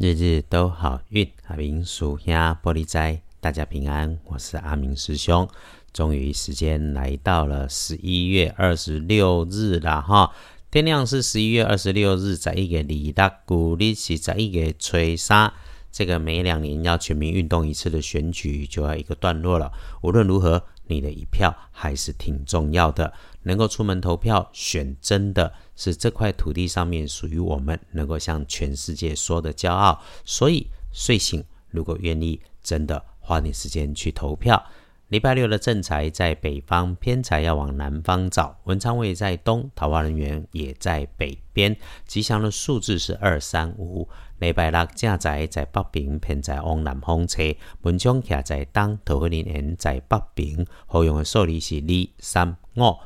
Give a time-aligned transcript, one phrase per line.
[0.00, 4.16] 日日都好运，阿明属下玻璃斋，大家平安。
[4.26, 5.48] 我是阿明师兄。
[5.92, 10.30] 终于时间来到了十一月二十六日了哈，
[10.70, 15.52] 天亮是十一月二十六日，在一个李大古历是在一个吹沙。
[15.90, 19.72] 这个每两年要全民运动一次的选举就要一个段落了。
[20.02, 23.12] 无论如何，你的一票还是挺重要的。
[23.48, 29.98] 能够出门投票，选真的是这块土地上面属于我们，能够向全世界说的骄傲。
[30.22, 34.62] 所以睡醒，如果愿意，真的花点时间去投票。
[35.08, 38.54] 礼拜六的正财在北方，偏财要往南方找。
[38.64, 41.74] 文昌位在东，桃花人员也在北边。
[42.06, 44.06] 吉祥的数字是二三五。
[44.40, 47.42] 礼拜六正财在北边，偏财往南方车。
[47.80, 50.66] 文昌卡在东，桃花人员在北边。
[50.86, 52.98] 好用的数字是二三五。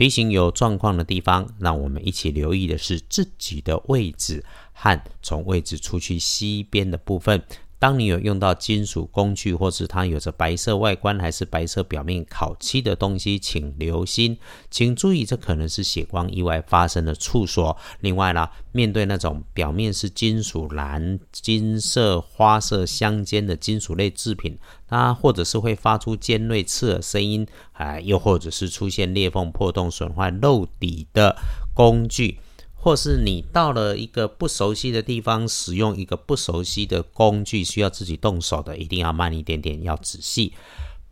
[0.00, 4.42] 地形有状况的地方，让我们一起留意的是自己的位置
[4.72, 7.44] 和从位置出去西边的部分。
[7.80, 14.36] 当你有用到金属工具，或是它有着白色外观还是白色表面烤漆的东西，请留心，
[14.70, 17.74] 请注意，这可能是血光意外发生的处所。
[18.00, 31.34] 另外呢，面对那种表面是金属蓝、金色、花色相间的金属类制品，它或者是会发出尖锐刺耳声音，啊，又或者是出现裂缝、破洞、损坏、漏底的
[31.72, 32.40] 工具。
[32.82, 40.54] 或是你到了一个不熟悉的地方，使用一个不熟悉的工具，需要自己动手的，一定要慢一点点，要仔细。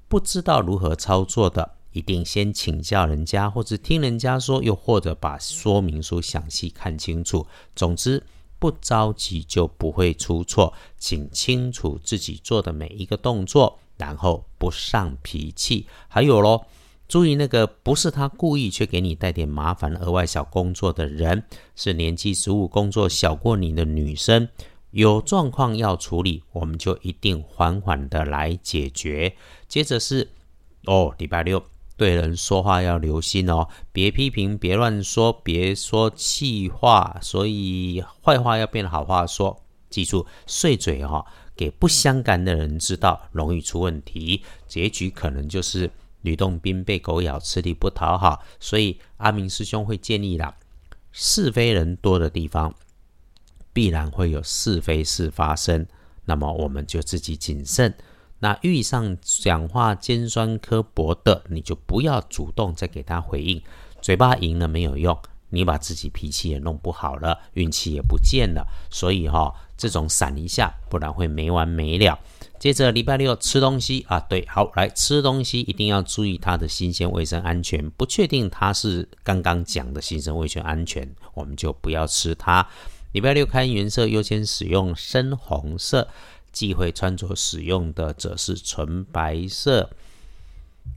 [0.08, 7.46] 不知道如何操作的，一定先请教人家，或者听人家说，又或者把说明书详细看清楚。
[7.76, 8.24] 总之，
[8.58, 15.86] 不着急就不会出错，请清楚自己做的每一个动作，然后不上脾气。
[16.08, 16.64] 还有喽。
[17.08, 21.42] 注意，那个不是他故意却给你带点麻烦、额外小工作的人，
[21.74, 24.46] 是年纪十五、工作小过你的女生。
[24.90, 29.34] 有状况要处理，我们就一定缓缓的来解决。
[29.66, 30.28] 接着是
[30.84, 31.62] 哦，礼拜六
[31.96, 39.62] 对人说话要留心哦，别批评，别乱说，别说气话，所以坏话要变好话说。
[39.88, 41.24] 记住，碎嘴哦，
[41.56, 45.90] 给不相干的人知道，容易出问题，结局可能就是。
[46.22, 50.56] 吕洞宾被狗咬，吃力不讨好，所以阿明师兄会建议啦：
[51.12, 52.74] 是非人多的地方，
[53.72, 55.86] 必然会有是非事发生。
[56.24, 57.94] 那么我们就自己谨慎。
[58.40, 63.62] 那遇上讲话尖酸刻薄的，你就不要主动再给他回应，
[64.00, 65.18] 嘴巴赢了没有用，
[65.50, 68.66] 你把自己脾气也弄不好了，运气也不见了。
[68.90, 72.18] 所以哈，这种闪一下，不然会没完没了。
[72.58, 77.88] 接着礼拜六吃东西啊，对，好来吃东西一定要注意它的新鲜、卫生、安全。
[77.90, 82.66] 不确定它是刚刚讲的新生、卫生、安全，我们就不要吃它。
[83.12, 86.08] 礼拜六看颜色，优先使用深红色；
[86.52, 89.90] 忌讳穿着使用的则是纯白色。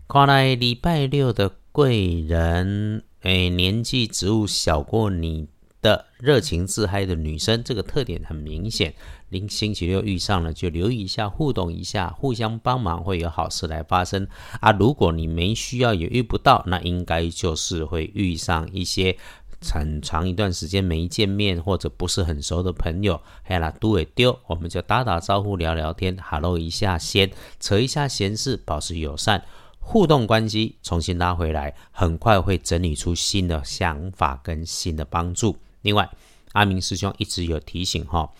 [0.08, 5.48] 看来礼拜六的贵人，哎，年纪、职务小过你。
[5.82, 8.94] 的热情自嗨的女生，这个特点很明显。
[9.30, 14.28] 您星期六遇上了，就留意一下，互动一下，互相帮忙，会有好事来发生
[14.59, 14.72] 啊。
[14.74, 19.18] 如果你没需要也遇不到，那应该就是会遇上一些
[19.59, 23.20] 很长一段时间没见面或者不是很熟的朋友。
[23.44, 29.44] 嘿啦，都会丢，我们就打打招呼，聊聊天，hello 一下先，扯一下闲事，保持友善
[29.84, 35.58] 互动关系，重新拉回来，很快会整理出新的想法跟新的帮助。
[35.81, 36.09] 另外，
[36.53, 38.31] 阿明师兄一直有提醒哈，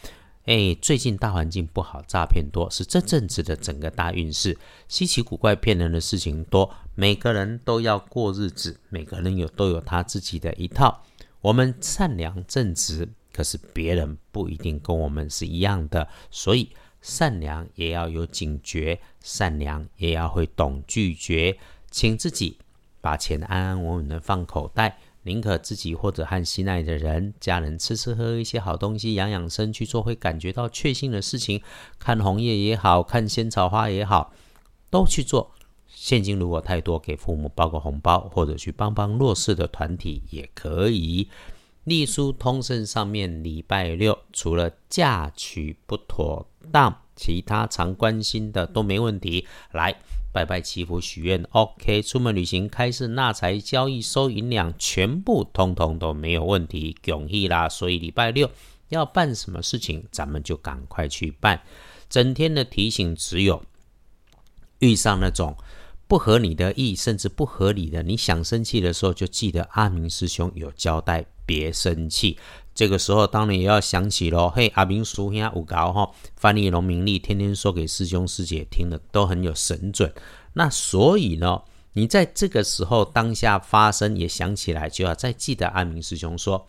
[0.46, 4.58] 哎，最近大环境不好，诈骗多，是这阵子的整个大运势，
[4.88, 11.04] 稀奇古怪骗人的事情多，每个人都要过日子，每个人有都有他自己的一套。
[11.42, 16.70] 我们善良正直，可是别人不一定跟我们是一样的，所以
[17.02, 21.58] 善良也要有警觉，善良也要会懂拒绝，
[21.90, 22.58] 请自己
[23.02, 24.98] 把钱安安稳稳的放口袋。
[25.24, 31.62] 宁可自己或者和心爱的人、家人吃吃喝喝一些好东西，养养生去做会感觉到确幸的事情，
[32.00, 34.34] 看红叶也好看仙草花也好，
[34.90, 35.52] 都去做。
[35.88, 41.30] 现金如果太多，给父母包个红包，或者去帮帮弱势的团体也可以。
[41.84, 49.48] 隶书通胜上面礼拜六，除了嫁娶不妥当，其他常关心的都没问题。
[49.72, 49.96] 来。
[50.34, 52.02] 拜拜祈福许愿，OK。
[52.02, 57.68] 出门旅行、开市纳财、交易收银两，全部通通都没有问题，恭喜啦！
[57.68, 58.50] 所以礼拜六
[58.88, 61.62] 要办什么事情，咱们就赶快去办。
[62.10, 63.62] 整天的提醒只有
[64.80, 65.58] 遇上那种
[66.08, 72.38] 不合你的意，甚至不合理的，你想生气的时候，就记得阿明师兄有交代，别生气。
[72.74, 80.14] 这个时候当然也要想起喽，嘿，阿明叔兄有高哈，翻译农民利，天天说给师兄师姐听的，都很有神准。
[80.54, 81.62] 那所以呢，
[81.92, 86.66] 你在这个时候当下发生，也想起来，就要再记得阿明师兄说，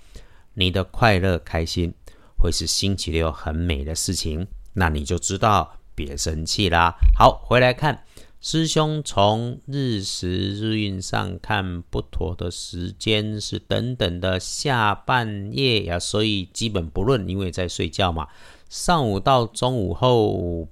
[0.55, 1.95] 你的快乐开心
[2.37, 6.97] 会是星期六很美的事情，那你就知道别生气啦。
[7.17, 8.03] 好，回来看。
[8.45, 18.27] 师兄从日时日运上看，不妥的时间是等等的下半夜呀，所以基本不论，因为在睡觉嘛。
[18.69, 20.67] 上午到中午后，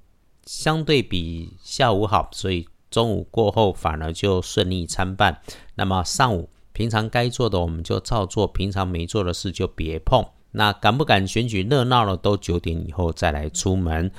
[0.44, 5.40] 相对比下午好，所以中午过后反而就顺利参半。
[5.76, 10.26] 那么上午平常该做的我们就照做，平常没做的事就别碰。
[10.50, 14.10] 那敢不敢选举热闹了，都九点以后再来出门。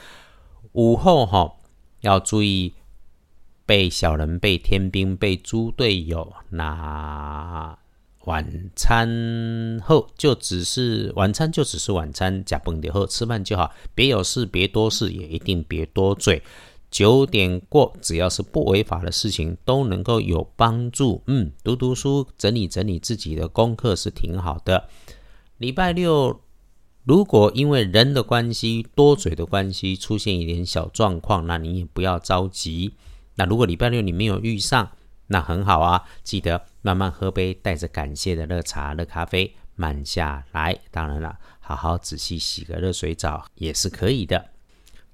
[0.71, 1.57] 午后哈
[1.99, 2.75] 要注意。
[3.71, 7.79] 被小人、被天兵、被猪队友，那
[8.25, 16.43] 晚餐后就只是晚餐，就只是晚餐，假崩点后吃饭就好，别有事，别多事，也一定别多嘴。
[16.89, 21.23] 九点过，只要是不违法的事情，都能够有帮助。
[21.27, 24.89] 嗯，读读书，整理整理自己的功课是挺好的。
[25.59, 26.41] 礼拜六，
[27.05, 32.95] 如果因为人的关系、多嘴的关系出现一点小状况，那你也不要着急。
[33.35, 34.91] 那如果礼拜六你没有遇上，
[35.27, 40.77] 那很好啊，记得慢慢喝杯带着感谢的热茶、热咖啡，慢下来。
[40.91, 44.49] 当然了，好好仔细洗个热水澡也是可以的。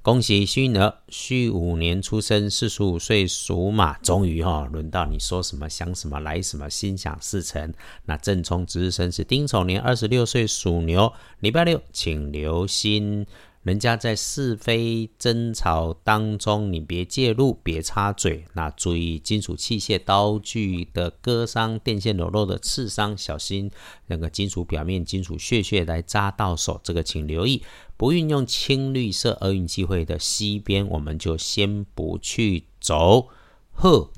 [0.02, 7.74] 恭喜幸运儿，戌五年出生，四十五岁属马，终于哈轮到你说什么想什么来什么，心想事成。
[8.06, 11.12] 那正冲值日生是丁丑年，二十六岁属牛，
[11.42, 13.28] 礼拜六请留心。
[13.68, 18.46] 人家在是非争吵当中，你别介入，别插嘴。
[18.54, 23.70] 那注意金属器械、刀具的割伤、电线裸露的刺伤，小心
[24.06, 27.62] 那个金属表面金属屑屑来扎到手，这个请留意。
[27.98, 33.28] 不运用青绿色厄运机会的西边，我们就先不去走。
[33.74, 34.10] 呵，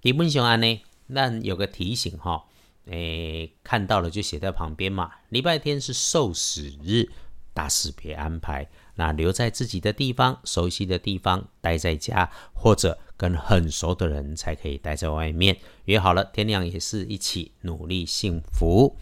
[0.00, 0.80] 基本雄安呢？
[1.08, 2.44] 那有个提醒哈，
[2.84, 5.10] 诶，看到了就写在旁边嘛。
[5.30, 7.10] 礼拜天是受死日。
[7.56, 15.56] 大事别安排，那留在自己的地方、熟悉的地方，待在家，或者跟很熟的人才可以待在外面。
[15.86, 18.98] 约好了，天亮也是一起努力幸福，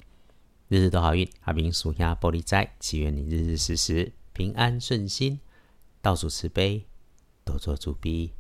[0.69, 1.29] 日日都好运。
[1.41, 5.41] 阿明属下玻璃斋，祈愿你日日时时平安顺心，
[6.01, 6.87] 到处慈悲，
[7.45, 8.33] 多做主逼。